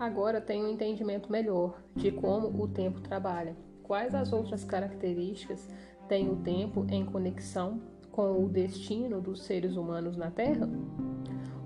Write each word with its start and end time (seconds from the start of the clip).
agora 0.00 0.40
tenho 0.40 0.64
um 0.64 0.70
entendimento 0.70 1.30
melhor 1.30 1.78
de 1.94 2.10
como 2.10 2.48
o 2.48 2.66
tempo 2.66 3.02
trabalha. 3.02 3.54
Quais 3.82 4.14
as 4.14 4.32
outras 4.32 4.64
características 4.64 5.68
tem 6.08 6.30
o 6.30 6.36
tempo 6.36 6.86
em 6.88 7.04
conexão 7.04 7.82
com 8.10 8.42
o 8.42 8.48
destino 8.48 9.20
dos 9.20 9.42
seres 9.42 9.76
humanos 9.76 10.16
na 10.16 10.30
Terra? 10.30 10.66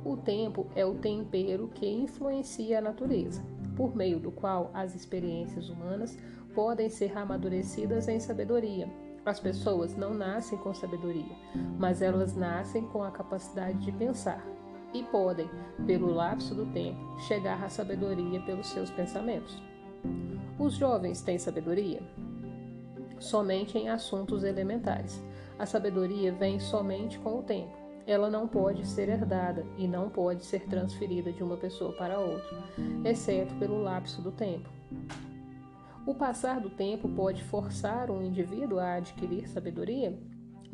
O 0.05 0.17
tempo 0.17 0.67
é 0.75 0.85
o 0.85 0.97
tempero 0.97 1.69
que 1.69 1.87
influencia 1.87 2.79
a 2.79 2.83
natureza, 2.83 3.41
por 3.77 3.95
meio 3.95 4.19
do 4.19 4.33
qual 4.33 4.71
as 4.75 4.97
experiências 4.97 5.71
humanas 5.71 6.19
podem 6.53 6.91
ser 6.91 7.17
amadurecidas 7.17 8.09
em 8.09 8.19
sabedoria. 8.19 8.91
As 9.25 9.39
pessoas 9.39 9.97
não 9.97 10.13
nascem 10.13 10.59
com 10.59 10.75
sabedoria, 10.75 11.37
mas 11.79 12.03
elas 12.03 12.35
nascem 12.35 12.83
com 12.89 13.03
a 13.03 13.13
capacidade 13.13 13.79
de 13.79 13.93
pensar 13.93 14.45
e 14.95 15.03
podem, 15.03 15.51
pelo 15.87 16.13
lapso 16.13 16.55
do 16.55 16.65
tempo, 16.67 17.21
chegar 17.21 17.63
à 17.63 17.69
sabedoria 17.69 18.41
pelos 18.41 18.69
seus 18.69 18.91
pensamentos. 18.91 19.61
Os 20.59 20.75
jovens 20.75 21.21
têm 21.21 21.39
sabedoria? 21.39 22.01
Somente 23.19 23.77
em 23.77 23.89
assuntos 23.89 24.45
elementares. 24.45 25.23
A 25.59 25.67
sabedoria 25.67 26.33
vem 26.33 26.59
somente 26.61 27.19
com 27.19 27.41
o 27.41 27.43
tempo 27.43 27.85
ela 28.07 28.29
não 28.29 28.47
pode 28.47 28.87
ser 28.87 29.09
herdada 29.09 29.65
e 29.79 29.89
não 29.89 30.11
pode 30.11 30.45
ser 30.45 30.67
transferida 30.67 31.33
de 31.33 31.43
uma 31.43 31.57
pessoa 31.57 31.93
para 31.95 32.19
outra, 32.19 32.59
exceto 33.05 33.55
pelo 33.55 33.83
lapso 33.83 34.21
do 34.21 34.31
tempo. 34.31 34.69
O 36.07 36.15
passar 36.15 36.61
do 36.61 36.69
tempo 36.69 37.09
pode 37.09 37.43
forçar 37.43 38.11
um 38.11 38.23
indivíduo 38.23 38.79
a 38.79 38.97
adquirir 38.97 39.49
sabedoria? 39.49 40.19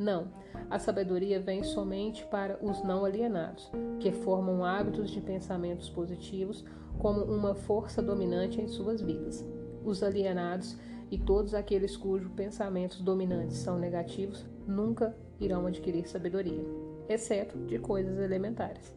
Não. 0.01 0.29
A 0.71 0.79
sabedoria 0.79 1.39
vem 1.39 1.63
somente 1.63 2.25
para 2.25 2.59
os 2.65 2.83
não 2.83 3.05
alienados, 3.05 3.71
que 3.99 4.11
formam 4.11 4.65
hábitos 4.65 5.11
de 5.11 5.21
pensamentos 5.21 5.91
positivos 5.91 6.65
como 6.99 7.23
uma 7.23 7.55
força 7.55 8.01
dominante 8.01 8.63
em 8.63 8.67
suas 8.67 9.03
vidas. 9.03 9.45
Os 9.85 10.03
alienados 10.03 10.75
e 11.11 11.19
todos 11.19 11.53
aqueles 11.53 11.99
cujos 11.99 12.33
pensamentos 12.33 13.03
dominantes 13.03 13.59
são 13.59 13.79
negativos 13.79 14.47
nunca 14.67 15.15
irão 15.39 15.67
adquirir 15.67 16.09
sabedoria 16.09 16.65
exceto 17.13 17.59
de 17.67 17.79
coisas 17.79 18.19
elementares. 18.19 18.97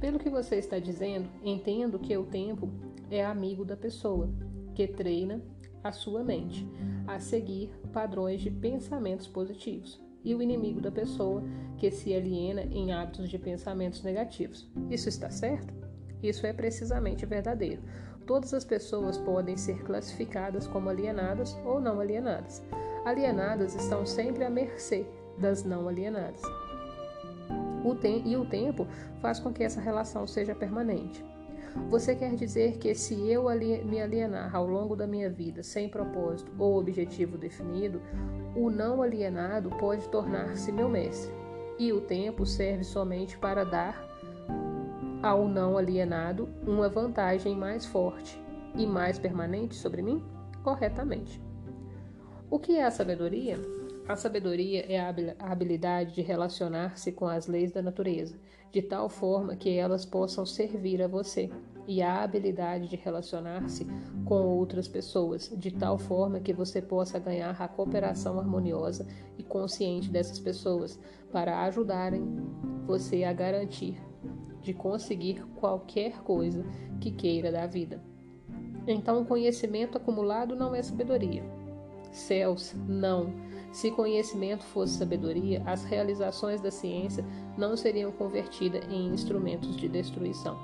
Pelo 0.00 0.18
que 0.18 0.30
você 0.30 0.56
está 0.56 0.78
dizendo, 0.78 1.28
entendo 1.42 1.98
que 1.98 2.16
o 2.16 2.24
tempo 2.24 2.70
é 3.10 3.24
amigo 3.24 3.64
da 3.64 3.76
pessoa, 3.76 4.28
que 4.74 4.86
treina 4.86 5.42
a 5.82 5.92
sua 5.92 6.22
mente 6.22 6.66
a 7.06 7.18
seguir 7.20 7.70
padrões 7.92 8.40
de 8.40 8.50
pensamentos 8.50 9.26
positivos, 9.26 10.00
e 10.24 10.34
o 10.34 10.42
inimigo 10.42 10.80
da 10.80 10.90
pessoa, 10.90 11.44
que 11.76 11.90
se 11.90 12.14
aliena 12.14 12.62
em 12.62 12.92
hábitos 12.92 13.28
de 13.28 13.38
pensamentos 13.38 14.02
negativos. 14.02 14.66
Isso 14.90 15.08
está 15.08 15.30
certo? 15.30 15.74
Isso 16.22 16.46
é 16.46 16.52
precisamente 16.52 17.26
verdadeiro. 17.26 17.82
Todas 18.26 18.54
as 18.54 18.64
pessoas 18.64 19.18
podem 19.18 19.56
ser 19.56 19.82
classificadas 19.84 20.66
como 20.66 20.88
alienadas 20.88 21.54
ou 21.64 21.78
não 21.78 22.00
alienadas. 22.00 22.62
Alienadas 23.04 23.74
estão 23.74 24.06
sempre 24.06 24.44
à 24.44 24.50
mercê 24.50 25.06
das 25.38 25.62
não 25.62 25.86
alienadas. 25.86 26.40
O 27.84 27.94
e 28.24 28.34
o 28.34 28.46
tempo 28.46 28.86
faz 29.20 29.38
com 29.38 29.52
que 29.52 29.62
essa 29.62 29.80
relação 29.80 30.26
seja 30.26 30.54
permanente. 30.54 31.22
Você 31.90 32.14
quer 32.14 32.34
dizer 32.34 32.78
que 32.78 32.94
se 32.94 33.28
eu 33.28 33.44
me 33.84 34.00
alienar 34.00 34.54
ao 34.54 34.66
longo 34.66 34.94
da 34.96 35.06
minha 35.06 35.28
vida 35.28 35.62
sem 35.62 35.88
propósito 35.88 36.52
ou 36.58 36.78
objetivo 36.78 37.36
definido, 37.36 38.00
o 38.54 38.70
não 38.70 39.02
alienado 39.02 39.70
pode 39.70 40.08
tornar-se 40.08 40.70
meu 40.70 40.88
mestre, 40.88 41.32
e 41.78 41.92
o 41.92 42.00
tempo 42.00 42.46
serve 42.46 42.84
somente 42.84 43.36
para 43.38 43.64
dar 43.64 44.08
ao 45.22 45.48
não 45.48 45.76
alienado 45.78 46.48
uma 46.66 46.88
vantagem 46.88 47.56
mais 47.56 47.86
forte 47.86 48.40
e 48.76 48.86
mais 48.86 49.18
permanente 49.18 49.74
sobre 49.74 50.02
mim? 50.02 50.22
Corretamente. 50.62 51.42
O 52.50 52.58
que 52.58 52.76
é 52.76 52.84
a 52.84 52.90
sabedoria? 52.90 53.58
A 54.06 54.16
sabedoria 54.16 54.84
é 54.86 55.00
a 55.00 55.08
habilidade 55.50 56.14
de 56.14 56.20
relacionar-se 56.20 57.10
com 57.10 57.26
as 57.26 57.46
leis 57.46 57.72
da 57.72 57.80
natureza, 57.80 58.38
de 58.70 58.82
tal 58.82 59.08
forma 59.08 59.56
que 59.56 59.78
elas 59.78 60.04
possam 60.04 60.44
servir 60.44 61.00
a 61.00 61.08
você, 61.08 61.50
e 61.86 62.02
a 62.02 62.22
habilidade 62.22 62.88
de 62.88 62.96
relacionar-se 62.96 63.86
com 64.24 64.42
outras 64.42 64.88
pessoas, 64.88 65.50
de 65.56 65.70
tal 65.70 65.98
forma 65.98 66.40
que 66.40 66.52
você 66.52 66.80
possa 66.82 67.18
ganhar 67.18 67.56
a 67.60 67.68
cooperação 67.68 68.38
harmoniosa 68.38 69.06
e 69.38 69.42
consciente 69.42 70.10
dessas 70.10 70.38
pessoas, 70.38 70.98
para 71.32 71.64
ajudarem 71.64 72.22
você 72.86 73.24
a 73.24 73.32
garantir 73.32 73.98
de 74.60 74.72
conseguir 74.72 75.44
qualquer 75.56 76.22
coisa 76.22 76.64
que 77.00 77.10
queira 77.10 77.52
da 77.52 77.66
vida. 77.66 78.02
Então, 78.86 79.22
o 79.22 79.26
conhecimento 79.26 79.96
acumulado 79.96 80.54
não 80.54 80.74
é 80.74 80.82
sabedoria. 80.82 81.63
Céus, 82.14 82.74
não 82.86 83.32
se 83.74 83.90
conhecimento 83.90 84.62
fosse 84.62 84.96
sabedoria, 84.96 85.60
as 85.66 85.82
realizações 85.82 86.60
da 86.60 86.70
ciência 86.70 87.24
não 87.58 87.76
seriam 87.76 88.12
convertidas 88.12 88.84
em 88.88 89.08
instrumentos 89.08 89.76
de 89.76 89.88
destruição. 89.88 90.56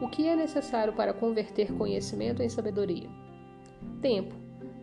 O 0.00 0.08
que 0.08 0.26
é 0.26 0.34
necessário 0.34 0.94
para 0.94 1.12
converter 1.12 1.70
conhecimento 1.74 2.42
em 2.42 2.48
sabedoria? 2.48 3.10
Tempo, 4.00 4.34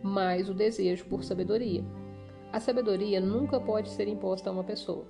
mais 0.04 0.48
o 0.48 0.54
desejo 0.54 1.06
por 1.06 1.24
sabedoria. 1.24 1.84
A 2.52 2.60
sabedoria 2.60 3.20
nunca 3.20 3.58
pode 3.58 3.88
ser 3.90 4.06
imposta 4.06 4.48
a 4.48 4.52
uma 4.52 4.62
pessoa. 4.62 5.04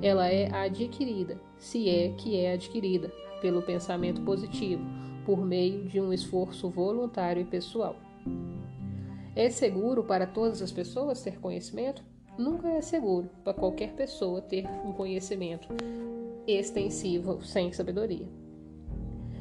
Ela 0.00 0.28
é 0.28 0.48
adquirida, 0.54 1.40
se 1.58 1.88
é 1.88 2.10
que 2.10 2.36
é 2.36 2.52
adquirida, 2.52 3.12
pelo 3.42 3.60
pensamento 3.60 4.22
positivo, 4.22 4.84
por 5.24 5.44
meio 5.44 5.84
de 5.88 6.00
um 6.00 6.12
esforço 6.12 6.70
voluntário 6.70 7.42
e 7.42 7.44
pessoal. 7.44 7.96
É 9.36 9.50
seguro 9.50 10.02
para 10.02 10.26
todas 10.26 10.62
as 10.62 10.72
pessoas 10.72 11.20
ter 11.20 11.38
conhecimento? 11.38 12.02
Nunca 12.38 12.68
é 12.68 12.80
seguro 12.80 13.28
para 13.44 13.52
qualquer 13.52 13.92
pessoa 13.92 14.40
ter 14.40 14.64
um 14.82 14.94
conhecimento 14.94 15.68
extensivo 16.46 17.44
sem 17.44 17.70
sabedoria. 17.70 18.26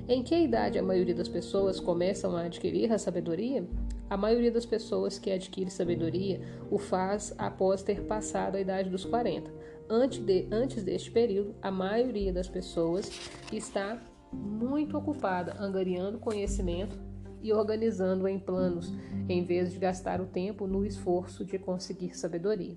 Em 0.06 0.22
que 0.22 0.36
idade 0.36 0.78
a 0.78 0.84
maioria 0.84 1.16
das 1.16 1.30
pessoas 1.30 1.80
começam 1.80 2.36
a 2.36 2.42
adquirir 2.42 2.92
a 2.92 2.98
sabedoria? 2.98 3.66
A 4.10 4.18
maioria 4.18 4.52
das 4.52 4.66
pessoas 4.66 5.18
que 5.18 5.32
adquire 5.32 5.72
sabedoria 5.72 6.42
o 6.70 6.78
faz 6.78 7.34
após 7.38 7.82
ter 7.82 8.02
passado 8.02 8.56
a 8.56 8.60
idade 8.60 8.90
dos 8.90 9.06
40. 9.06 9.50
Antes, 9.90 10.20
de, 10.20 10.46
antes 10.52 10.84
deste 10.84 11.10
período, 11.10 11.56
a 11.62 11.72
maioria 11.72 12.34
das 12.34 12.50
pessoas 12.50 13.10
está 13.50 13.98
muito 14.34 14.98
ocupada 14.98 15.56
angariando 15.58 16.20
conhecimento 16.20 17.05
e 17.46 17.54
organizando 17.54 18.28
em 18.28 18.40
planos, 18.40 18.92
em 19.30 19.46
vez 19.46 19.72
de 19.72 19.78
gastar 19.78 20.20
o 20.20 20.26
tempo 20.26 20.66
no 20.66 20.84
esforço 20.84 21.46
de 21.46 21.60
conseguir 21.60 22.18
sabedoria. 22.18 22.76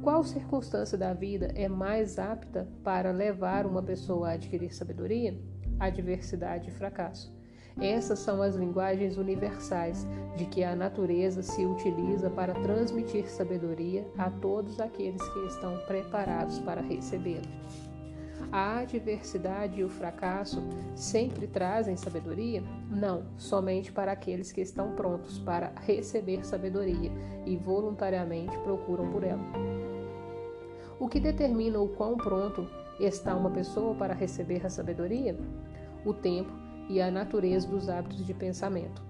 Qual 0.00 0.22
circunstância 0.22 0.96
da 0.96 1.12
vida 1.12 1.52
é 1.56 1.68
mais 1.68 2.16
apta 2.16 2.68
para 2.84 3.10
levar 3.10 3.66
uma 3.66 3.82
pessoa 3.82 4.28
a 4.28 4.32
adquirir 4.34 4.72
sabedoria? 4.72 5.36
Adversidade 5.80 6.68
e 6.68 6.72
fracasso. 6.72 7.34
Essas 7.80 8.20
são 8.20 8.40
as 8.42 8.54
linguagens 8.54 9.16
universais 9.16 10.06
de 10.36 10.44
que 10.46 10.62
a 10.62 10.76
natureza 10.76 11.42
se 11.42 11.66
utiliza 11.66 12.30
para 12.30 12.54
transmitir 12.54 13.28
sabedoria 13.28 14.06
a 14.16 14.30
todos 14.30 14.78
aqueles 14.78 15.22
que 15.30 15.46
estão 15.46 15.76
preparados 15.86 16.60
para 16.60 16.80
recebê-la. 16.80 17.89
A 18.52 18.80
adversidade 18.80 19.80
e 19.80 19.84
o 19.84 19.88
fracasso 19.88 20.60
sempre 20.96 21.46
trazem 21.46 21.96
sabedoria? 21.96 22.64
Não, 22.90 23.24
somente 23.36 23.92
para 23.92 24.10
aqueles 24.10 24.50
que 24.50 24.60
estão 24.60 24.96
prontos 24.96 25.38
para 25.38 25.72
receber 25.82 26.44
sabedoria 26.44 27.12
e 27.46 27.56
voluntariamente 27.56 28.58
procuram 28.58 29.08
por 29.12 29.22
ela. 29.22 29.42
O 30.98 31.08
que 31.08 31.20
determina 31.20 31.78
o 31.78 31.90
quão 31.90 32.16
pronto 32.16 32.68
está 32.98 33.36
uma 33.36 33.50
pessoa 33.50 33.94
para 33.94 34.14
receber 34.14 34.66
a 34.66 34.70
sabedoria? 34.70 35.38
O 36.04 36.12
tempo 36.12 36.50
e 36.88 37.00
a 37.00 37.08
natureza 37.08 37.68
dos 37.68 37.88
hábitos 37.88 38.26
de 38.26 38.34
pensamento. 38.34 39.00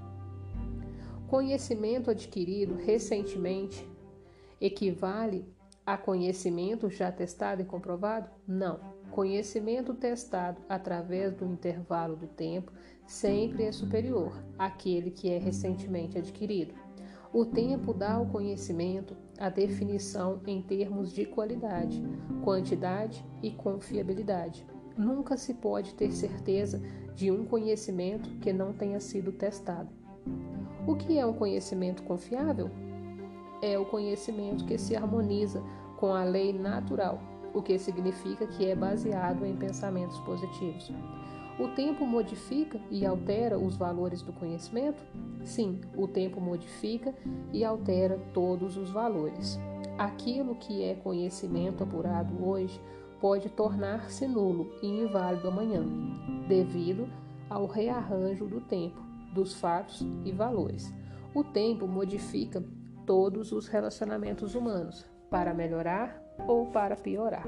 Conhecimento 1.26 2.10
adquirido 2.10 2.74
recentemente 2.74 3.88
equivale 4.60 5.46
a 5.86 5.96
conhecimento 5.96 6.90
já 6.90 7.10
testado 7.10 7.62
e 7.62 7.64
comprovado? 7.64 8.28
Não. 8.46 8.89
Conhecimento 9.10 9.92
testado 9.92 10.60
através 10.68 11.34
do 11.34 11.44
intervalo 11.44 12.14
do 12.14 12.28
tempo 12.28 12.72
sempre 13.06 13.64
é 13.64 13.72
superior 13.72 14.32
àquele 14.56 15.10
que 15.10 15.28
é 15.30 15.36
recentemente 15.36 16.16
adquirido. 16.16 16.74
O 17.32 17.44
tempo 17.44 17.92
dá 17.92 18.14
ao 18.14 18.26
conhecimento 18.26 19.16
a 19.38 19.48
definição 19.48 20.40
em 20.46 20.62
termos 20.62 21.12
de 21.12 21.24
qualidade, 21.24 22.02
quantidade 22.44 23.24
e 23.42 23.50
confiabilidade. 23.50 24.64
Nunca 24.96 25.36
se 25.36 25.54
pode 25.54 25.94
ter 25.94 26.12
certeza 26.12 26.80
de 27.14 27.30
um 27.30 27.44
conhecimento 27.44 28.30
que 28.38 28.52
não 28.52 28.72
tenha 28.72 29.00
sido 29.00 29.32
testado. 29.32 29.88
O 30.86 30.94
que 30.94 31.18
é 31.18 31.26
um 31.26 31.32
conhecimento 31.32 32.02
confiável? 32.04 32.70
É 33.60 33.78
o 33.78 33.86
conhecimento 33.86 34.64
que 34.64 34.78
se 34.78 34.94
harmoniza 34.94 35.62
com 35.98 36.14
a 36.14 36.24
lei 36.24 36.52
natural 36.52 37.29
o 37.54 37.62
que 37.62 37.78
significa 37.78 38.46
que 38.46 38.66
é 38.66 38.74
baseado 38.74 39.44
em 39.44 39.56
pensamentos 39.56 40.18
positivos. 40.20 40.92
O 41.58 41.68
tempo 41.68 42.06
modifica 42.06 42.80
e 42.90 43.04
altera 43.04 43.58
os 43.58 43.76
valores 43.76 44.22
do 44.22 44.32
conhecimento? 44.32 45.02
Sim, 45.44 45.80
o 45.94 46.08
tempo 46.08 46.40
modifica 46.40 47.14
e 47.52 47.64
altera 47.64 48.18
todos 48.32 48.76
os 48.76 48.90
valores. 48.90 49.58
Aquilo 49.98 50.54
que 50.54 50.82
é 50.82 50.94
conhecimento 50.94 51.84
apurado 51.84 52.42
hoje 52.42 52.80
pode 53.20 53.50
tornar-se 53.50 54.26
nulo 54.26 54.72
e 54.82 54.86
inválido 54.86 55.48
amanhã, 55.48 55.84
devido 56.48 57.06
ao 57.50 57.66
rearranjo 57.66 58.46
do 58.46 58.62
tempo, 58.62 58.98
dos 59.34 59.52
fatos 59.54 60.06
e 60.24 60.32
valores. 60.32 60.90
O 61.34 61.44
tempo 61.44 61.86
modifica 61.86 62.64
todos 63.04 63.52
os 63.52 63.68
relacionamentos 63.68 64.54
humanos, 64.54 65.04
para 65.28 65.52
melhorar 65.52 66.20
ou 66.46 66.66
para 66.66 66.96
piorar, 66.96 67.46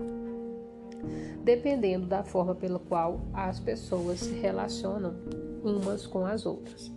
dependendo 1.42 2.06
da 2.06 2.22
forma 2.22 2.54
pela 2.54 2.78
qual 2.78 3.20
as 3.32 3.58
pessoas 3.60 4.20
se 4.20 4.34
relacionam 4.34 5.14
umas 5.62 6.06
com 6.06 6.24
as 6.26 6.46
outras. 6.46 6.92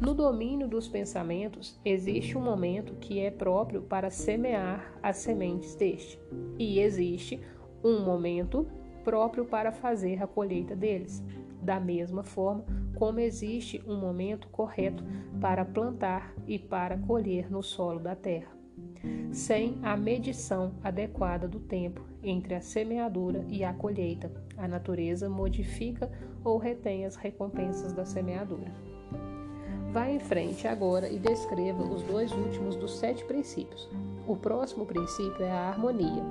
No 0.00 0.12
domínio 0.12 0.68
dos 0.68 0.86
pensamentos, 0.88 1.80
existe 1.82 2.36
um 2.36 2.42
momento 2.42 2.94
que 2.96 3.18
é 3.18 3.30
próprio 3.30 3.80
para 3.80 4.10
semear 4.10 4.94
as 5.02 5.16
sementes 5.16 5.74
deste, 5.74 6.20
e 6.58 6.80
existe 6.80 7.40
um 7.82 8.04
momento 8.04 8.66
próprio 9.02 9.44
para 9.46 9.72
fazer 9.72 10.22
a 10.22 10.26
colheita 10.26 10.76
deles. 10.76 11.22
Da 11.62 11.80
mesma 11.80 12.22
forma 12.22 12.64
como 12.96 13.20
existe 13.20 13.82
um 13.86 13.96
momento 13.96 14.48
correto 14.48 15.02
para 15.40 15.64
plantar 15.64 16.34
e 16.46 16.58
para 16.58 16.98
colher 16.98 17.50
no 17.50 17.62
solo 17.62 18.00
da 18.00 18.14
terra. 18.14 18.55
Sem 19.32 19.78
a 19.82 19.96
medição 19.96 20.72
adequada 20.82 21.46
do 21.46 21.60
tempo 21.60 22.02
entre 22.22 22.54
a 22.54 22.60
semeadura 22.60 23.44
e 23.48 23.62
a 23.62 23.72
colheita, 23.72 24.30
a 24.56 24.66
natureza 24.66 25.28
modifica 25.28 26.10
ou 26.42 26.58
retém 26.58 27.04
as 27.04 27.16
recompensas 27.16 27.92
da 27.92 28.04
semeadura. 28.04 28.72
Vá 29.92 30.10
em 30.10 30.20
frente 30.20 30.68
agora 30.68 31.08
e 31.08 31.18
descreva 31.18 31.82
os 31.82 32.02
dois 32.02 32.30
últimos 32.32 32.76
dos 32.76 32.98
sete 32.98 33.24
princípios. 33.24 33.88
O 34.26 34.36
próximo 34.36 34.84
princípio 34.84 35.42
é 35.42 35.50
a 35.50 35.68
harmonia. 35.68 36.22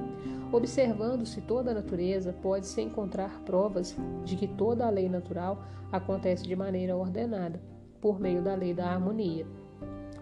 Observando-se 0.51 1.41
toda 1.41 1.71
a 1.71 1.73
natureza, 1.73 2.31
pode-se 2.31 2.81
encontrar 2.81 3.41
provas 3.41 3.95
de 4.23 4.35
que 4.35 4.47
toda 4.47 4.85
a 4.85 4.89
lei 4.89 5.09
natural 5.09 5.63
acontece 5.91 6.44
de 6.44 6.56
maneira 6.56 6.95
ordenada, 6.95 7.59
por 8.00 8.19
meio 8.19 8.41
da 8.41 8.53
lei 8.53 8.73
da 8.73 8.88
harmonia. 8.88 9.47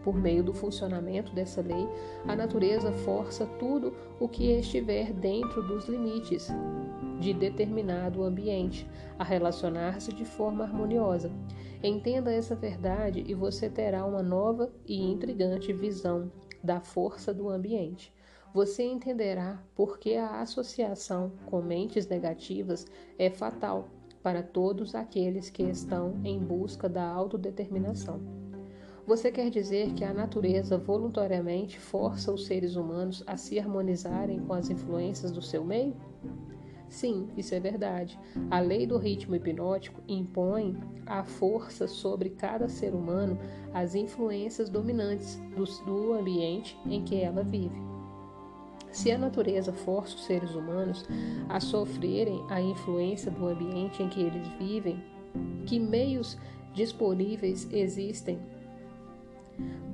Por 0.03 0.15
meio 0.15 0.43
do 0.43 0.53
funcionamento 0.53 1.33
dessa 1.33 1.61
lei, 1.61 1.87
a 2.27 2.35
natureza 2.35 2.91
força 2.91 3.45
tudo 3.57 3.95
o 4.19 4.27
que 4.27 4.51
estiver 4.51 5.13
dentro 5.13 5.63
dos 5.63 5.87
limites 5.87 6.49
de 7.19 7.33
determinado 7.33 8.23
ambiente 8.23 8.85
a 9.17 9.23
relacionar-se 9.23 10.11
de 10.13 10.25
forma 10.25 10.65
harmoniosa. 10.65 11.31
Entenda 11.81 12.33
essa 12.33 12.55
verdade 12.55 13.23
e 13.25 13.33
você 13.33 13.69
terá 13.69 14.05
uma 14.05 14.21
nova 14.21 14.71
e 14.85 15.01
intrigante 15.01 15.71
visão 15.71 16.29
da 16.61 16.81
força 16.81 17.33
do 17.33 17.49
ambiente. 17.49 18.13
Você 18.53 18.83
entenderá 18.83 19.63
por 19.73 19.97
que 19.97 20.15
a 20.15 20.41
associação 20.41 21.31
com 21.45 21.61
mentes 21.61 22.07
negativas 22.07 22.85
é 23.17 23.29
fatal 23.29 23.87
para 24.21 24.43
todos 24.43 24.95
aqueles 24.95 25.49
que 25.49 25.63
estão 25.63 26.19
em 26.23 26.39
busca 26.39 26.87
da 26.87 27.05
autodeterminação. 27.05 28.42
Você 29.05 29.29
quer 29.29 29.49
dizer 29.49 29.93
que 29.93 30.05
a 30.05 30.13
natureza 30.13 30.77
voluntariamente 30.77 31.77
força 31.77 32.31
os 32.31 32.45
seres 32.45 32.77
humanos 32.77 33.21
a 33.27 33.35
se 33.35 33.59
harmonizarem 33.59 34.39
com 34.39 34.53
as 34.53 34.69
influências 34.69 35.29
do 35.29 35.41
seu 35.41 35.65
meio? 35.65 35.93
Sim, 36.87 37.27
isso 37.35 37.53
é 37.53 37.59
verdade. 37.59 38.17
A 38.49 38.61
lei 38.61 38.87
do 38.87 38.97
ritmo 38.97 39.35
hipnótico 39.35 40.01
impõe 40.07 40.77
a 41.05 41.21
força 41.21 41.85
sobre 41.85 42.29
cada 42.29 42.69
ser 42.69 42.93
humano 42.95 43.37
as 43.73 43.93
influências 43.93 44.69
dominantes 44.69 45.35
do, 45.53 45.65
do 45.83 46.13
ambiente 46.13 46.79
em 46.85 47.03
que 47.03 47.19
ela 47.19 47.43
vive. 47.43 47.75
Se 48.89 49.11
a 49.11 49.17
natureza 49.17 49.73
força 49.73 50.15
os 50.15 50.23
seres 50.23 50.55
humanos 50.55 51.03
a 51.49 51.59
sofrerem 51.59 52.41
a 52.49 52.61
influência 52.61 53.29
do 53.31 53.47
ambiente 53.47 54.01
em 54.01 54.07
que 54.07 54.21
eles 54.21 54.47
vivem, 54.59 55.03
que 55.65 55.77
meios 55.77 56.37
disponíveis 56.73 57.67
existem 57.71 58.39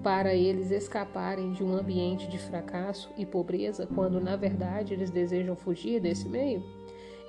para 0.03 0.33
eles 0.33 0.71
escaparem 0.71 1.51
de 1.51 1.63
um 1.63 1.73
ambiente 1.73 2.27
de 2.27 2.37
fracasso 2.37 3.11
e 3.17 3.25
pobreza 3.25 3.85
quando 3.87 4.19
na 4.21 4.35
verdade 4.35 4.93
eles 4.93 5.09
desejam 5.09 5.55
fugir 5.55 5.99
desse 5.99 6.27
meio? 6.27 6.63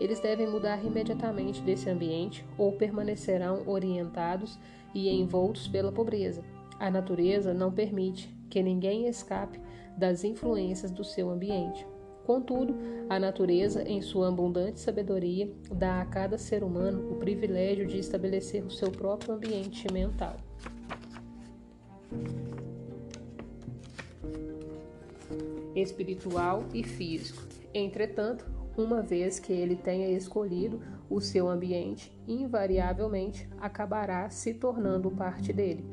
Eles 0.00 0.20
devem 0.20 0.48
mudar 0.48 0.82
imediatamente 0.84 1.60
desse 1.60 1.90
ambiente 1.90 2.44
ou 2.56 2.72
permanecerão 2.72 3.62
orientados 3.66 4.58
e 4.94 5.10
envoltos 5.10 5.68
pela 5.68 5.92
pobreza. 5.92 6.42
A 6.78 6.90
natureza 6.90 7.52
não 7.52 7.70
permite 7.70 8.34
que 8.48 8.62
ninguém 8.62 9.06
escape 9.06 9.60
das 9.98 10.24
influências 10.24 10.90
do 10.90 11.04
seu 11.04 11.28
ambiente. 11.28 11.86
Contudo, 12.24 12.74
a 13.08 13.18
natureza, 13.18 13.82
em 13.82 14.00
sua 14.00 14.28
abundante 14.28 14.80
sabedoria, 14.80 15.50
dá 15.70 16.00
a 16.00 16.06
cada 16.06 16.38
ser 16.38 16.62
humano 16.62 17.12
o 17.12 17.16
privilégio 17.16 17.86
de 17.86 17.98
estabelecer 17.98 18.64
o 18.64 18.70
seu 18.70 18.90
próprio 18.90 19.34
ambiente 19.34 19.92
mental 19.92 20.36
espiritual 25.74 26.64
e 26.74 26.82
físico. 26.82 27.42
Entretanto, 27.72 28.44
uma 28.76 29.02
vez 29.02 29.38
que 29.38 29.52
ele 29.52 29.76
tenha 29.76 30.08
escolhido 30.10 30.80
o 31.08 31.20
seu 31.20 31.48
ambiente, 31.48 32.12
invariavelmente 32.26 33.48
acabará 33.58 34.28
se 34.30 34.54
tornando 34.54 35.10
parte 35.10 35.52
dele. 35.52 35.84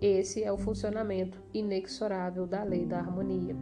Esse 0.00 0.42
é 0.42 0.50
o 0.50 0.56
funcionamento 0.56 1.38
inexorável 1.52 2.46
da 2.46 2.62
lei 2.62 2.86
da 2.86 2.98
harmonia. 2.98 3.54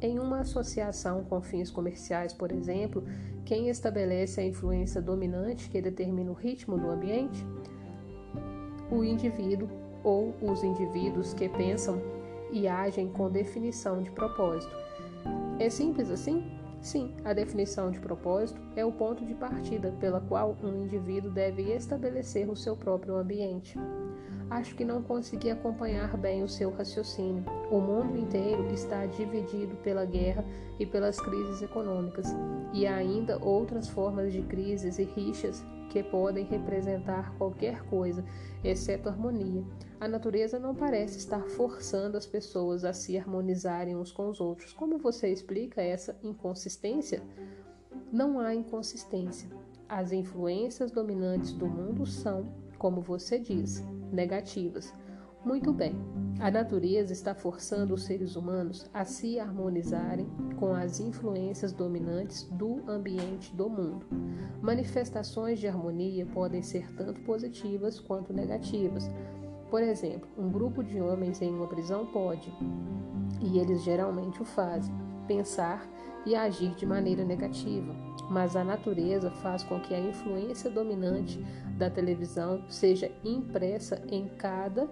Em 0.00 0.18
uma 0.20 0.40
associação 0.40 1.24
com 1.24 1.40
fins 1.40 1.70
comerciais, 1.70 2.32
por 2.32 2.52
exemplo, 2.52 3.02
quem 3.44 3.68
estabelece 3.68 4.40
a 4.40 4.44
influência 4.44 5.02
dominante 5.02 5.68
que 5.68 5.82
determina 5.82 6.30
o 6.30 6.34
ritmo 6.34 6.78
do 6.78 6.88
ambiente? 6.88 7.44
O 8.90 9.02
indivíduo 9.02 9.68
ou 10.02 10.34
os 10.42 10.62
indivíduos 10.62 11.34
que 11.34 11.48
pensam 11.48 12.00
e 12.50 12.66
agem 12.66 13.08
com 13.08 13.30
definição 13.30 14.02
de 14.02 14.10
propósito. 14.10 14.74
É 15.58 15.68
simples 15.68 16.10
assim? 16.10 16.58
Sim, 16.80 17.14
a 17.24 17.32
definição 17.32 17.90
de 17.90 17.98
propósito 17.98 18.60
é 18.76 18.84
o 18.84 18.92
ponto 18.92 19.24
de 19.26 19.34
partida 19.34 19.92
pela 19.98 20.20
qual 20.20 20.56
um 20.62 20.84
indivíduo 20.84 21.30
deve 21.30 21.62
estabelecer 21.72 22.48
o 22.48 22.56
seu 22.56 22.76
próprio 22.76 23.16
ambiente. 23.16 23.76
Acho 24.50 24.74
que 24.74 24.84
não 24.84 25.02
consegui 25.02 25.50
acompanhar 25.50 26.16
bem 26.16 26.42
o 26.42 26.48
seu 26.48 26.70
raciocínio. 26.70 27.44
O 27.70 27.80
mundo 27.80 28.16
inteiro 28.16 28.72
está 28.72 29.04
dividido 29.04 29.76
pela 29.76 30.06
guerra 30.06 30.44
e 30.78 30.86
pelas 30.86 31.20
crises 31.20 31.60
econômicas, 31.60 32.26
e 32.72 32.86
há 32.86 32.96
ainda 32.96 33.42
outras 33.44 33.88
formas 33.88 34.32
de 34.32 34.40
crises 34.42 34.98
e 34.98 35.04
rixas 35.04 35.62
que 35.90 36.02
podem 36.02 36.44
representar 36.44 37.34
qualquer 37.36 37.82
coisa, 37.84 38.24
exceto 38.62 39.08
harmonia. 39.08 39.64
A 40.00 40.06
natureza 40.06 40.58
não 40.58 40.74
parece 40.74 41.18
estar 41.18 41.42
forçando 41.48 42.16
as 42.16 42.26
pessoas 42.26 42.84
a 42.84 42.92
se 42.92 43.18
harmonizarem 43.18 43.96
uns 43.96 44.12
com 44.12 44.28
os 44.28 44.40
outros. 44.40 44.72
Como 44.72 44.98
você 44.98 45.28
explica 45.28 45.82
essa 45.82 46.18
inconsistência? 46.22 47.22
Não 48.12 48.38
há 48.38 48.54
inconsistência. 48.54 49.48
As 49.88 50.12
influências 50.12 50.90
dominantes 50.90 51.52
do 51.52 51.66
mundo 51.66 52.06
são, 52.06 52.46
como 52.78 53.00
você 53.00 53.38
diz, 53.38 53.82
negativas. 54.12 54.94
Muito 55.44 55.72
bem, 55.72 55.94
a 56.40 56.50
natureza 56.50 57.12
está 57.12 57.34
forçando 57.34 57.94
os 57.94 58.02
seres 58.02 58.36
humanos 58.36 58.90
a 58.92 59.04
se 59.04 59.38
harmonizarem 59.38 60.26
com 60.56 60.74
as 60.74 61.00
influências 61.00 61.72
dominantes 61.72 62.42
do 62.44 62.82
ambiente 62.90 63.54
do 63.54 63.70
mundo. 63.70 64.06
Manifestações 64.60 65.58
de 65.58 65.68
harmonia 65.68 66.26
podem 66.26 66.60
ser 66.60 66.92
tanto 66.94 67.20
positivas 67.22 68.00
quanto 68.00 68.32
negativas. 68.32 69.08
Por 69.70 69.82
exemplo, 69.82 70.28
um 70.36 70.50
grupo 70.50 70.82
de 70.82 71.00
homens 71.00 71.40
em 71.40 71.54
uma 71.54 71.68
prisão 71.68 72.06
pode, 72.06 72.52
e 73.40 73.58
eles 73.58 73.82
geralmente 73.82 74.42
o 74.42 74.44
fazem, 74.44 74.94
pensar 75.26 75.88
e 76.26 76.34
agir 76.34 76.74
de 76.74 76.84
maneira 76.84 77.24
negativa, 77.24 77.94
mas 78.28 78.56
a 78.56 78.64
natureza 78.64 79.30
faz 79.30 79.62
com 79.62 79.80
que 79.80 79.94
a 79.94 80.00
influência 80.00 80.70
dominante 80.70 81.38
da 81.76 81.88
televisão 81.88 82.62
seja 82.68 83.10
impressa 83.24 84.02
em 84.10 84.28
cada 84.28 84.88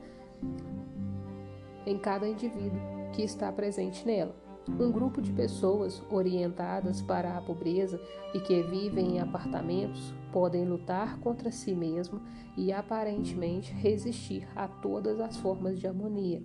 em 1.87 1.99
cada 1.99 2.26
indivíduo 2.26 2.80
que 3.12 3.23
está 3.23 3.50
presente 3.52 4.04
nela. 4.04 4.35
Um 4.68 4.90
grupo 4.90 5.23
de 5.23 5.33
pessoas 5.33 6.02
orientadas 6.11 7.00
para 7.00 7.38
a 7.38 7.40
pobreza 7.40 8.00
e 8.35 8.40
que 8.40 8.64
vivem 8.64 9.16
em 9.16 9.21
apartamentos 9.21 10.12
podem 10.33 10.64
lutar 10.64 11.21
contra 11.21 11.52
si 11.52 11.73
mesmo 11.73 12.21
e 12.56 12.73
aparentemente 12.73 13.73
resistir 13.73 14.49
a 14.56 14.66
todas 14.66 15.21
as 15.21 15.37
formas 15.37 15.78
de 15.78 15.87
harmonia, 15.87 16.42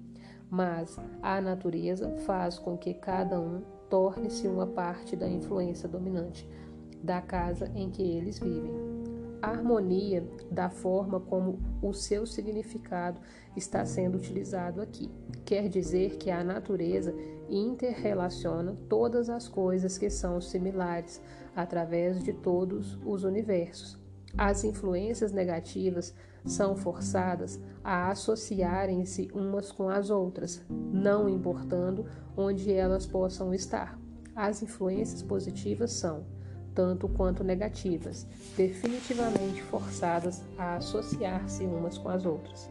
mas 0.51 0.99
a 1.19 1.41
natureza 1.41 2.15
faz 2.19 2.59
com 2.59 2.77
que 2.77 2.93
cada 2.93 3.39
um 3.39 3.63
torne-se 3.91 4.47
uma 4.47 4.65
parte 4.65 5.17
da 5.17 5.27
influência 5.27 5.87
dominante 5.87 6.49
da 7.03 7.21
casa 7.21 7.69
em 7.75 7.91
que 7.91 8.01
eles 8.01 8.39
vivem. 8.39 8.71
harmonia 9.41 10.23
da 10.51 10.69
forma 10.69 11.19
como 11.19 11.59
o 11.81 11.91
seu 11.93 12.27
significado 12.27 13.19
está 13.57 13.83
sendo 13.83 14.15
utilizado 14.17 14.79
aqui. 14.81 15.09
Quer 15.43 15.67
dizer 15.67 16.17
que 16.17 16.29
a 16.29 16.43
natureza 16.43 17.11
interrelaciona 17.49 18.77
todas 18.87 19.29
as 19.29 19.47
coisas 19.47 19.97
que 19.97 20.11
são 20.11 20.39
similares 20.39 21.19
através 21.55 22.23
de 22.23 22.33
todos 22.33 22.99
os 23.03 23.23
universos. 23.23 23.97
As 24.37 24.63
influências 24.63 25.31
negativas 25.31 26.13
são 26.45 26.75
forçadas 26.75 27.59
a 27.83 28.09
associarem-se 28.09 29.29
umas 29.33 29.71
com 29.71 29.89
as 29.89 30.09
outras, 30.09 30.61
não 30.69 31.29
importando 31.29 32.05
onde 32.35 32.71
elas 32.71 33.05
possam 33.05 33.53
estar. 33.53 33.99
As 34.35 34.63
influências 34.63 35.21
positivas 35.21 35.91
são, 35.91 36.23
tanto 36.73 37.07
quanto 37.09 37.43
negativas, 37.43 38.25
definitivamente 38.55 39.61
forçadas 39.63 40.41
a 40.57 40.75
associar-se 40.77 41.63
umas 41.65 41.97
com 41.97 42.09
as 42.09 42.25
outras. 42.25 42.69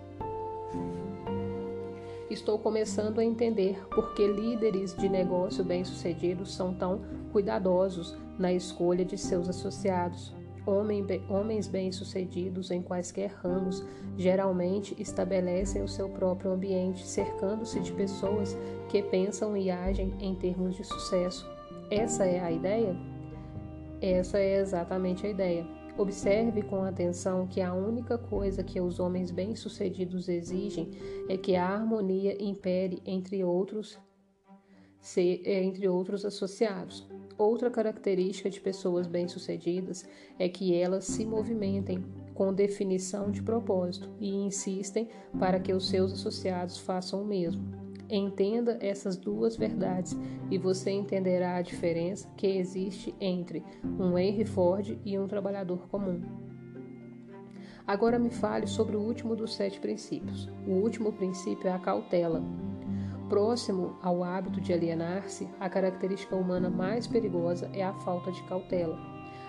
Estou 2.30 2.58
começando 2.60 3.18
a 3.18 3.24
entender 3.24 3.84
por 3.88 4.14
que 4.14 4.26
líderes 4.26 4.94
de 4.96 5.08
negócio 5.08 5.64
bem-sucedidos 5.64 6.54
são 6.54 6.72
tão 6.72 7.00
cuidadosos 7.32 8.16
na 8.38 8.52
escolha 8.52 9.04
de 9.04 9.18
seus 9.18 9.48
associados. 9.48 10.32
Homens 10.66 11.68
bem-sucedidos 11.68 12.70
em 12.70 12.82
quaisquer 12.82 13.30
ramos 13.42 13.84
geralmente 14.16 14.94
estabelecem 15.00 15.82
o 15.82 15.88
seu 15.88 16.08
próprio 16.08 16.52
ambiente, 16.52 17.06
cercando-se 17.06 17.80
de 17.80 17.92
pessoas 17.92 18.56
que 18.88 19.02
pensam 19.02 19.56
e 19.56 19.70
agem 19.70 20.14
em 20.20 20.34
termos 20.34 20.76
de 20.76 20.84
sucesso. 20.84 21.50
Essa 21.90 22.24
é 22.24 22.40
a 22.40 22.52
ideia? 22.52 22.94
Essa 24.00 24.38
é 24.38 24.60
exatamente 24.60 25.26
a 25.26 25.30
ideia. 25.30 25.66
Observe 25.98 26.62
com 26.62 26.84
atenção 26.84 27.46
que 27.46 27.60
a 27.60 27.74
única 27.74 28.16
coisa 28.16 28.62
que 28.62 28.80
os 28.80 29.00
homens 29.00 29.30
bem-sucedidos 29.30 30.28
exigem 30.28 30.90
é 31.28 31.36
que 31.36 31.56
a 31.56 31.68
harmonia 31.68 32.40
impere 32.42 33.02
entre 33.04 33.42
outros, 33.42 33.98
entre 35.16 35.88
outros 35.88 36.24
associados. 36.24 37.09
Outra 37.40 37.70
característica 37.70 38.50
de 38.50 38.60
pessoas 38.60 39.06
bem-sucedidas 39.06 40.06
é 40.38 40.46
que 40.46 40.74
elas 40.74 41.04
se 41.06 41.24
movimentem 41.24 42.04
com 42.34 42.52
definição 42.52 43.30
de 43.30 43.42
propósito 43.42 44.10
e 44.20 44.28
insistem 44.28 45.08
para 45.38 45.58
que 45.58 45.72
os 45.72 45.88
seus 45.88 46.12
associados 46.12 46.76
façam 46.76 47.22
o 47.22 47.24
mesmo. 47.24 47.62
Entenda 48.10 48.76
essas 48.82 49.16
duas 49.16 49.56
verdades 49.56 50.14
e 50.50 50.58
você 50.58 50.90
entenderá 50.90 51.56
a 51.56 51.62
diferença 51.62 52.28
que 52.36 52.46
existe 52.46 53.14
entre 53.18 53.64
um 53.98 54.18
Henry 54.18 54.44
Ford 54.44 54.98
e 55.02 55.18
um 55.18 55.26
trabalhador 55.26 55.88
comum. 55.88 56.20
Agora 57.86 58.18
me 58.18 58.28
fale 58.28 58.66
sobre 58.66 58.96
o 58.96 59.00
último 59.00 59.34
dos 59.34 59.54
sete 59.54 59.80
princípios. 59.80 60.46
O 60.66 60.72
último 60.72 61.10
princípio 61.10 61.68
é 61.68 61.72
a 61.72 61.78
cautela. 61.78 62.44
Próximo 63.30 63.96
ao 64.02 64.24
hábito 64.24 64.60
de 64.60 64.72
alienar-se, 64.72 65.48
a 65.60 65.70
característica 65.70 66.34
humana 66.34 66.68
mais 66.68 67.06
perigosa 67.06 67.70
é 67.72 67.80
a 67.80 67.94
falta 68.00 68.32
de 68.32 68.42
cautela. 68.42 68.98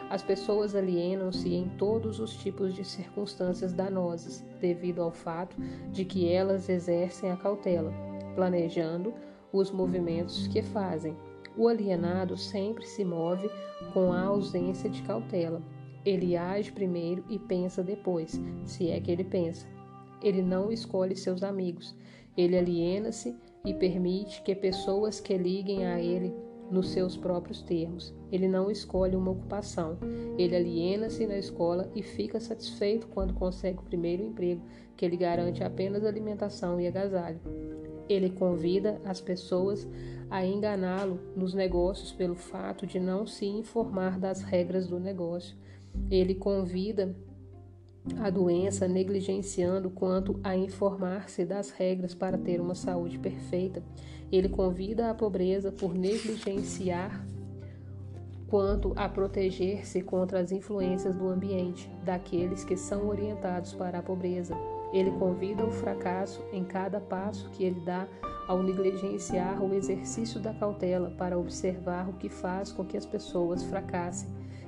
As 0.07 0.21
pessoas 0.21 0.75
alienam-se 0.75 1.51
em 1.51 1.67
todos 1.79 2.19
os 2.19 2.35
tipos 2.35 2.75
de 2.75 2.85
circunstâncias 2.85 3.73
danosas, 3.73 4.45
devido 4.59 5.01
ao 5.01 5.11
fato 5.11 5.55
de 5.91 6.05
que 6.05 6.31
elas 6.31 6.69
exercem 6.69 7.31
a 7.31 7.37
cautela, 7.37 7.91
planejando 8.35 9.15
os 9.51 9.71
movimentos 9.71 10.45
que 10.45 10.61
fazem. 10.61 11.17
O 11.57 11.67
alienado 11.67 12.37
sempre 12.37 12.85
se 12.85 13.03
move 13.03 13.49
com 13.95 14.13
a 14.13 14.21
ausência 14.21 14.91
de 14.91 15.01
cautela. 15.01 15.59
Ele 16.05 16.37
age 16.37 16.71
primeiro 16.71 17.25
e 17.27 17.39
pensa 17.39 17.81
depois, 17.81 18.39
se 18.63 18.91
é 18.91 18.99
que 18.99 19.09
ele 19.09 19.23
pensa. 19.23 19.65
Ele 20.21 20.43
não 20.43 20.71
escolhe 20.71 21.15
seus 21.15 21.41
amigos. 21.41 21.95
Ele 22.37 22.55
aliena-se 22.55 23.35
e 23.65 23.73
permite 23.73 24.41
que 24.41 24.55
pessoas 24.55 25.19
que 25.19 25.37
liguem 25.37 25.85
a 25.85 25.99
ele 25.99 26.33
nos 26.71 26.89
seus 26.89 27.17
próprios 27.17 27.61
termos. 27.61 28.13
Ele 28.31 28.47
não 28.47 28.71
escolhe 28.71 29.15
uma 29.15 29.31
ocupação. 29.31 29.97
Ele 30.37 30.55
aliena-se 30.55 31.27
na 31.27 31.37
escola 31.37 31.91
e 31.93 32.01
fica 32.01 32.39
satisfeito 32.39 33.07
quando 33.07 33.33
consegue 33.33 33.79
o 33.79 33.83
primeiro 33.83 34.23
emprego, 34.23 34.61
que 34.95 35.07
lhe 35.07 35.17
garante 35.17 35.63
apenas 35.63 36.05
alimentação 36.05 36.79
e 36.79 36.87
agasalho. 36.87 37.41
Ele 38.07 38.29
convida 38.29 39.01
as 39.05 39.19
pessoas 39.19 39.87
a 40.29 40.45
enganá-lo 40.45 41.19
nos 41.35 41.53
negócios 41.53 42.13
pelo 42.13 42.35
fato 42.35 42.87
de 42.87 42.99
não 42.99 43.27
se 43.27 43.45
informar 43.45 44.17
das 44.17 44.41
regras 44.41 44.87
do 44.87 44.99
negócio. 44.99 45.57
Ele 46.09 46.33
convida 46.33 47.15
a 48.19 48.29
doença 48.29 48.87
negligenciando 48.87 49.89
quanto 49.89 50.39
a 50.43 50.55
informar-se 50.55 51.45
das 51.45 51.69
regras 51.69 52.13
para 52.13 52.37
ter 52.37 52.59
uma 52.59 52.75
saúde 52.75 53.19
perfeita. 53.19 53.83
Ele 54.31 54.49
convida 54.49 55.09
a 55.09 55.13
pobreza 55.13 55.71
por 55.71 55.93
negligenciar 55.93 57.25
quanto 58.47 58.91
a 58.97 59.07
proteger-se 59.07 60.01
contra 60.01 60.39
as 60.39 60.51
influências 60.51 61.15
do 61.15 61.29
ambiente, 61.29 61.89
daqueles 62.03 62.65
que 62.65 62.75
são 62.75 63.07
orientados 63.07 63.73
para 63.73 63.99
a 63.99 64.03
pobreza. 64.03 64.57
Ele 64.91 65.11
convida 65.11 65.65
o 65.65 65.71
fracasso 65.71 66.43
em 66.51 66.65
cada 66.65 66.99
passo 66.99 67.49
que 67.51 67.63
ele 67.63 67.79
dá 67.85 68.07
ao 68.47 68.61
negligenciar 68.61 69.63
o 69.63 69.73
exercício 69.73 70.39
da 70.39 70.53
cautela 70.53 71.11
para 71.11 71.37
observar 71.37 72.09
o 72.09 72.13
que 72.13 72.27
faz 72.27 72.71
com 72.73 72.83
que 72.83 72.97
as 72.97 73.05
pessoas 73.05 73.63
fracassem. 73.63 74.27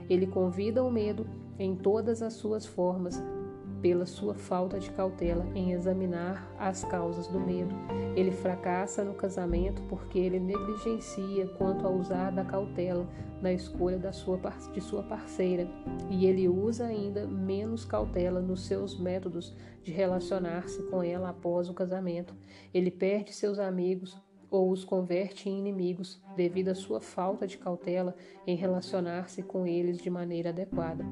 Ele 0.10 0.28
convida 0.28 0.82
o 0.82 0.90
medo 0.90 1.26
em 1.58 1.76
todas 1.76 2.22
as 2.22 2.34
suas 2.34 2.66
formas 2.66 3.22
pela 3.84 4.06
sua 4.06 4.34
falta 4.34 4.80
de 4.80 4.90
cautela 4.92 5.46
em 5.54 5.74
examinar 5.74 6.50
as 6.58 6.86
causas 6.86 7.28
do 7.28 7.38
medo. 7.38 7.76
Ele 8.16 8.32
fracassa 8.32 9.04
no 9.04 9.14
casamento 9.14 9.82
porque 9.90 10.18
ele 10.18 10.40
negligencia 10.40 11.48
quanto 11.58 11.86
a 11.86 11.90
usar 11.90 12.32
da 12.32 12.46
cautela 12.46 13.06
na 13.42 13.52
escolha 13.52 14.00
da 14.00 14.14
sua, 14.14 14.40
de 14.72 14.80
sua 14.80 15.04
parceira, 15.04 15.70
e 16.10 16.26
ele 16.26 16.48
usa 16.48 16.86
ainda 16.86 17.28
menos 17.28 17.84
cautela 17.84 18.40
nos 18.40 18.66
seus 18.66 18.98
métodos 18.98 19.54
de 19.84 19.92
relacionar-se 19.92 20.82
com 20.84 21.04
ela 21.04 21.32
após 21.32 21.68
o 21.70 21.74
casamento. 21.74 22.34
Ele 22.74 22.90
perde 22.90 23.34
seus 23.34 23.60
amigos 23.60 24.18
ou 24.50 24.72
os 24.72 24.86
converte 24.86 25.50
em 25.50 25.60
inimigos 25.60 26.22
devido 26.38 26.70
à 26.70 26.76
sua 26.76 27.02
falta 27.02 27.46
de 27.46 27.58
cautela 27.58 28.16
em 28.48 28.56
relacionar-se 28.56 29.44
com 29.44 29.68
eles 29.68 29.98
de 29.98 30.10
maneira 30.10 30.52
adequada. 30.52 31.04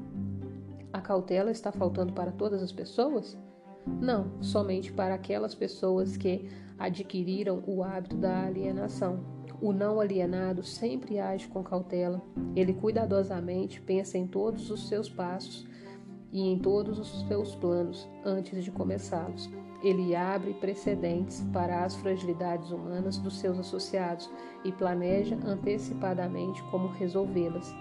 A 0.92 1.00
cautela 1.00 1.50
está 1.50 1.72
faltando 1.72 2.12
para 2.12 2.30
todas 2.30 2.62
as 2.62 2.70
pessoas? 2.70 3.38
Não, 3.86 4.30
somente 4.42 4.92
para 4.92 5.14
aquelas 5.14 5.54
pessoas 5.54 6.16
que 6.16 6.48
adquiriram 6.78 7.62
o 7.66 7.82
hábito 7.82 8.16
da 8.16 8.44
alienação. 8.44 9.20
O 9.60 9.72
não 9.72 10.00
alienado 10.00 10.62
sempre 10.62 11.18
age 11.18 11.48
com 11.48 11.62
cautela. 11.62 12.20
Ele 12.54 12.74
cuidadosamente 12.74 13.80
pensa 13.80 14.18
em 14.18 14.26
todos 14.26 14.70
os 14.70 14.88
seus 14.88 15.08
passos 15.08 15.66
e 16.32 16.40
em 16.40 16.58
todos 16.58 16.98
os 16.98 17.26
seus 17.26 17.54
planos 17.54 18.08
antes 18.24 18.64
de 18.64 18.70
começá-los. 18.70 19.48
Ele 19.82 20.14
abre 20.14 20.54
precedentes 20.54 21.42
para 21.52 21.84
as 21.84 21.96
fragilidades 21.96 22.70
humanas 22.70 23.18
dos 23.18 23.38
seus 23.38 23.58
associados 23.58 24.30
e 24.64 24.70
planeja 24.70 25.36
antecipadamente 25.44 26.62
como 26.64 26.88
resolvê-las. 26.88 27.74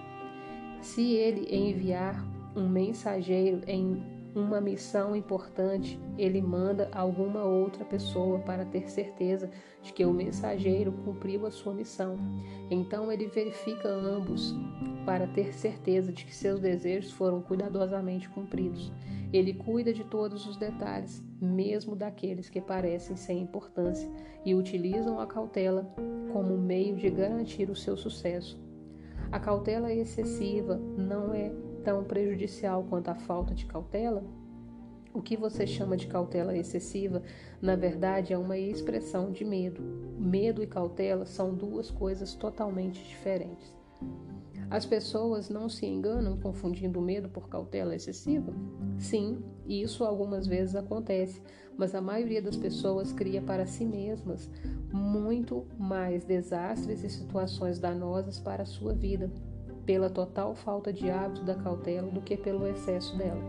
Se 0.81 1.13
ele 1.13 1.47
enviar 1.55 2.25
um 2.55 2.67
mensageiro 2.67 3.61
em 3.67 4.21
uma 4.33 4.61
missão 4.61 5.15
importante, 5.15 5.99
ele 6.17 6.41
manda 6.41 6.89
alguma 6.93 7.43
outra 7.43 7.83
pessoa 7.83 8.39
para 8.39 8.63
ter 8.63 8.89
certeza 8.89 9.49
de 9.81 9.91
que 9.91 10.05
o 10.05 10.13
mensageiro 10.13 10.91
cumpriu 10.91 11.45
a 11.45 11.51
sua 11.51 11.73
missão. 11.73 12.17
Então 12.69 13.11
ele 13.11 13.27
verifica 13.27 13.89
ambos 13.89 14.55
para 15.05 15.27
ter 15.27 15.53
certeza 15.53 16.11
de 16.13 16.25
que 16.25 16.33
seus 16.33 16.59
desejos 16.59 17.11
foram 17.11 17.41
cuidadosamente 17.41 18.29
cumpridos. 18.29 18.91
Ele 19.33 19.53
cuida 19.53 19.93
de 19.93 20.03
todos 20.03 20.45
os 20.45 20.57
detalhes, 20.57 21.23
mesmo 21.41 21.95
daqueles 21.95 22.49
que 22.49 22.61
parecem 22.61 23.15
sem 23.15 23.41
importância, 23.41 24.09
e 24.45 24.53
utilizam 24.53 25.19
a 25.19 25.27
cautela 25.27 25.93
como 26.31 26.57
meio 26.57 26.95
de 26.97 27.09
garantir 27.09 27.69
o 27.69 27.75
seu 27.75 27.95
sucesso. 27.95 28.59
A 29.31 29.39
cautela 29.39 29.93
excessiva 29.93 30.75
não 30.75 31.33
é 31.33 31.51
tão 31.81 32.03
prejudicial 32.03 32.85
quanto 32.89 33.09
a 33.09 33.15
falta 33.15 33.53
de 33.53 33.65
cautela? 33.65 34.23
O 35.13 35.21
que 35.21 35.35
você 35.35 35.67
chama 35.67 35.97
de 35.97 36.07
cautela 36.07 36.55
excessiva, 36.55 37.21
na 37.61 37.75
verdade, 37.75 38.31
é 38.31 38.37
uma 38.37 38.57
expressão 38.57 39.29
de 39.29 39.43
medo. 39.43 39.81
Medo 40.17 40.63
e 40.63 40.67
cautela 40.67 41.25
são 41.25 41.53
duas 41.53 41.91
coisas 41.91 42.33
totalmente 42.33 43.03
diferentes. 43.03 43.75
As 44.69 44.85
pessoas 44.85 45.49
não 45.49 45.67
se 45.67 45.85
enganam 45.85 46.37
confundindo 46.37 47.01
medo 47.01 47.27
por 47.27 47.49
cautela 47.49 47.93
excessiva? 47.93 48.53
Sim, 48.97 49.43
isso 49.67 50.05
algumas 50.05 50.47
vezes 50.47 50.75
acontece, 50.75 51.41
mas 51.77 51.93
a 51.93 51.99
maioria 51.99 52.41
das 52.41 52.55
pessoas 52.55 53.11
cria 53.11 53.41
para 53.41 53.65
si 53.65 53.83
mesmas 53.83 54.49
muito 54.93 55.65
mais 55.77 56.23
desastres 56.23 57.03
e 57.03 57.09
situações 57.09 57.79
danosas 57.79 58.39
para 58.39 58.63
a 58.63 58.65
sua 58.65 58.93
vida 58.93 59.29
pela 59.85 60.09
total 60.09 60.55
falta 60.55 60.91
de 60.91 61.09
hábito 61.09 61.43
da 61.43 61.55
cautela 61.55 62.09
do 62.09 62.21
que 62.21 62.37
pelo 62.37 62.67
excesso 62.67 63.17
dela. 63.17 63.41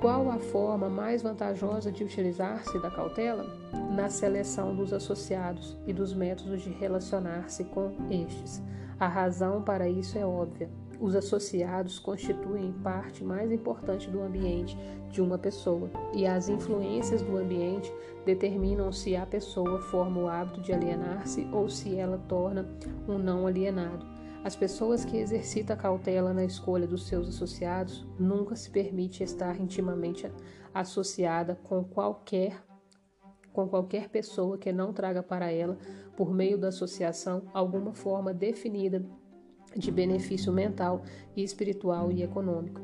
Qual 0.00 0.30
a 0.30 0.38
forma 0.38 0.88
mais 0.90 1.22
vantajosa 1.22 1.90
de 1.90 2.04
utilizar-se 2.04 2.78
da 2.82 2.90
cautela? 2.90 3.46
Na 3.94 4.10
seleção 4.10 4.76
dos 4.76 4.92
associados 4.92 5.78
e 5.86 5.92
dos 5.94 6.12
métodos 6.12 6.62
de 6.62 6.70
relacionar-se 6.70 7.64
com 7.64 7.90
estes. 8.10 8.62
A 9.00 9.08
razão 9.08 9.62
para 9.62 9.88
isso 9.88 10.18
é 10.18 10.26
óbvia. 10.26 10.68
Os 11.04 11.14
associados 11.14 11.98
constituem 11.98 12.72
parte 12.82 13.22
mais 13.22 13.52
importante 13.52 14.08
do 14.08 14.22
ambiente 14.22 14.74
de 15.10 15.20
uma 15.20 15.36
pessoa, 15.36 15.90
e 16.14 16.26
as 16.26 16.48
influências 16.48 17.20
do 17.20 17.36
ambiente 17.36 17.92
determinam 18.24 18.90
se 18.90 19.14
a 19.14 19.26
pessoa 19.26 19.82
forma 19.82 20.22
o 20.22 20.28
hábito 20.28 20.62
de 20.62 20.72
alienar-se 20.72 21.46
ou 21.52 21.68
se 21.68 21.94
ela 21.94 22.16
torna 22.26 22.66
um 23.06 23.18
não 23.18 23.46
alienado. 23.46 24.06
As 24.42 24.56
pessoas 24.56 25.04
que 25.04 25.18
exercitam 25.18 25.76
cautela 25.76 26.32
na 26.32 26.42
escolha 26.42 26.86
dos 26.86 27.06
seus 27.06 27.28
associados 27.28 28.06
nunca 28.18 28.56
se 28.56 28.70
permite 28.70 29.22
estar 29.22 29.60
intimamente 29.60 30.32
associada 30.72 31.54
com 31.64 31.84
qualquer 31.84 32.64
com 33.52 33.68
qualquer 33.68 34.08
pessoa 34.08 34.58
que 34.58 34.72
não 34.72 34.92
traga 34.92 35.22
para 35.22 35.48
ela, 35.52 35.78
por 36.16 36.34
meio 36.34 36.58
da 36.58 36.68
associação, 36.68 37.42
alguma 37.52 37.94
forma 37.94 38.34
definida 38.34 39.06
de 39.78 39.90
benefício 39.90 40.52
mental 40.52 41.02
e 41.36 41.42
espiritual 41.42 42.10
e 42.12 42.22
econômico. 42.22 42.80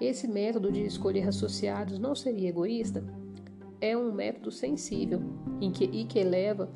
Esse 0.00 0.26
método 0.26 0.70
de 0.72 0.84
escolher 0.84 1.28
associados 1.28 1.98
não 1.98 2.14
seria 2.14 2.48
egoísta? 2.48 3.04
É 3.80 3.96
um 3.96 4.12
método 4.12 4.50
sensível 4.50 5.22
em 5.60 5.70
que, 5.70 5.84
e 5.84 6.04
que 6.04 6.22
leva 6.22 6.70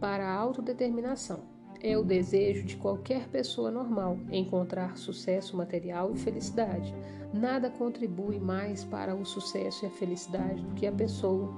para 0.00 0.26
a 0.26 0.34
autodeterminação. 0.34 1.40
É 1.82 1.98
o 1.98 2.04
desejo 2.04 2.64
de 2.64 2.76
qualquer 2.76 3.28
pessoa 3.28 3.70
normal 3.70 4.18
encontrar 4.30 4.96
sucesso 4.96 5.56
material 5.56 6.12
e 6.12 6.18
felicidade. 6.18 6.94
Nada 7.32 7.68
contribui 7.68 8.38
mais 8.38 8.84
para 8.84 9.14
o 9.14 9.24
sucesso 9.24 9.84
e 9.84 9.88
a 9.88 9.90
felicidade 9.90 10.62
do 10.62 10.74
que 10.74 10.86
a 10.86 10.92
pessoa 10.92 11.52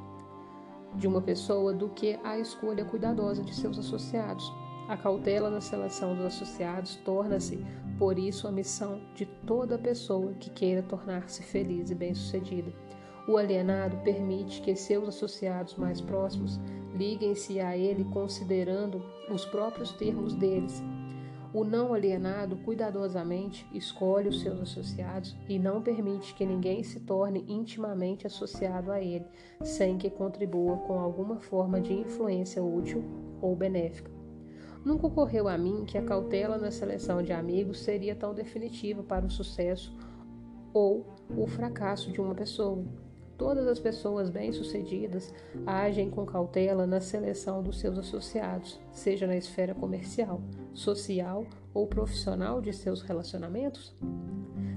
de 0.97 1.07
uma 1.07 1.21
pessoa 1.21 1.73
do 1.73 1.91
que 1.91 2.19
a 2.25 2.39
escolha 2.39 2.85
cuidadosa 2.85 3.43
de 3.43 3.55
seus 3.55 3.79
associados. 3.79 4.51
A 4.89 4.97
cautela 4.97 5.51
na 5.51 5.61
seleção 5.61 6.15
dos 6.15 6.27
associados 6.27 6.95
torna-se, 7.05 7.59
por 7.99 8.19
isso, 8.19 8.47
a 8.47 8.53
missão 8.53 9.01
de 9.15 9.27
toda 9.27 9.77
pessoa 9.77 10.33
que 10.35 10.49
queira 10.49 10.83
tornar-se 10.83 11.43
feliz 11.43 11.91
e 11.91 11.95
bem-sucedida. 11.95 12.73
O 13.27 13.37
alienado 13.37 13.97
permite 14.05 14.61
que 14.61 14.77
seus 14.77 15.09
associados 15.09 15.75
mais 15.75 16.01
próximos 16.01 16.61
liguem-se 16.95 17.59
a 17.59 17.77
ele 17.77 18.05
considerando 18.05 19.03
os 19.29 19.45
próprios 19.45 19.91
termos 19.93 20.35
deles. 20.35 20.81
O 21.53 21.65
não 21.65 21.93
alienado 21.93 22.57
cuidadosamente 22.59 23.67
escolhe 23.73 24.29
os 24.29 24.41
seus 24.41 24.61
associados 24.61 25.37
e 25.49 25.59
não 25.59 25.83
permite 25.83 26.35
que 26.35 26.47
ninguém 26.47 26.85
se 26.85 27.01
torne 27.01 27.45
intimamente 27.49 28.27
associado 28.27 28.93
a 28.93 29.01
ele, 29.01 29.27
sem 29.65 29.99
que 29.99 30.11
contribua 30.11 30.77
com 30.79 31.01
alguma 31.01 31.41
forma 31.41 31.81
de 31.81 31.93
influência 31.93 32.63
útil 32.63 33.03
ou 33.41 33.57
benéfica. 33.57 34.16
Nunca 34.87 35.09
ocorreu 35.09 35.49
a 35.49 35.59
mim 35.59 35.85
que 35.85 35.99
a 35.99 36.03
cautela 36.05 36.57
na 36.59 36.71
seleção 36.71 37.21
de 37.21 37.33
amigos 37.33 37.81
seria 37.81 38.15
tão 38.15 38.33
definitiva 38.33 39.03
para 39.03 39.27
o 39.27 39.31
sucesso 39.31 39.93
ou 40.73 41.05
o 41.37 41.45
fracasso 41.49 42.13
de 42.13 42.21
uma 42.21 42.37
pessoa. 42.37 42.85
Todas 43.37 43.67
as 43.67 43.81
pessoas 43.81 44.31
bem-sucedidas 44.31 45.35
agem 45.67 46.09
com 46.09 46.25
cautela 46.25 46.87
na 46.87 47.01
seleção 47.01 47.65
dos 47.65 47.81
seus 47.81 47.99
associados, 47.99 48.81
seja 48.93 49.27
na 49.27 49.37
esfera 49.37 49.75
comercial, 49.75 50.41
social 50.73 51.45
ou 51.75 51.89
profissional 51.89 52.61
de 52.63 52.73
seus 52.73 53.03
relacionamentos. 53.03 53.93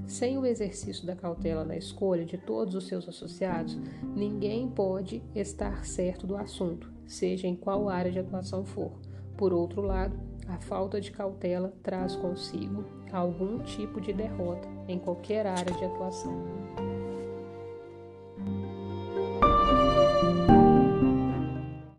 Sem 0.07 0.39
o 0.39 0.45
exercício 0.47 1.05
da 1.05 1.15
cautela 1.15 1.63
na 1.63 1.77
escolha 1.77 2.25
de 2.25 2.35
todos 2.35 2.73
os 2.73 2.87
seus 2.87 3.07
associados, 3.07 3.77
ninguém 4.15 4.67
pode 4.71 5.21
estar 5.35 5.85
certo 5.85 6.25
do 6.25 6.35
assunto, 6.35 6.91
seja 7.05 7.45
em 7.45 7.55
qual 7.55 7.87
área 7.87 8.11
de 8.11 8.17
atuação 8.17 8.65
for. 8.65 8.91
Por 9.39 9.53
outro 9.53 9.81
lado, 9.81 10.19
a 10.49 10.57
falta 10.57 10.99
de 10.99 11.11
cautela 11.11 11.71
traz 11.81 12.13
consigo 12.13 12.83
algum 13.09 13.59
tipo 13.59 14.01
de 14.01 14.11
derrota 14.11 14.67
em 14.85 14.99
qualquer 14.99 15.47
área 15.47 15.73
de 15.73 15.85
atuação. 15.85 16.43